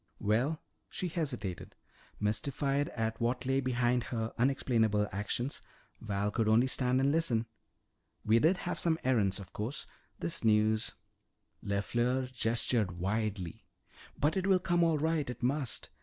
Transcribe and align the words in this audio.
"Well" 0.17 0.59
she 0.89 1.09
hesitated. 1.09 1.75
Mystified 2.19 2.89
at 2.95 3.21
what 3.21 3.45
lay 3.45 3.59
behind 3.61 4.05
her 4.05 4.33
unexplainable 4.35 5.07
actions, 5.11 5.61
Val 6.01 6.31
could 6.31 6.47
only 6.47 6.65
stand 6.65 6.99
and 6.99 7.11
listen. 7.11 7.45
"We 8.25 8.39
did 8.39 8.57
have 8.65 8.79
some 8.79 8.97
errands. 9.03 9.39
Of 9.39 9.53
course, 9.53 9.85
this 10.17 10.43
news" 10.43 10.95
LeFleur 11.63 12.33
gestured 12.33 12.93
widely. 12.97 13.63
"But 14.17 14.35
it 14.35 14.47
will 14.47 14.57
come 14.57 14.83
all 14.83 14.97
right. 14.97 15.29
It 15.29 15.43
must. 15.43 15.91